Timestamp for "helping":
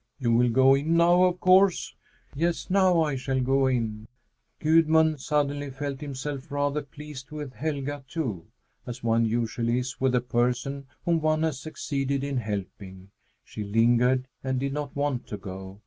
12.37-13.11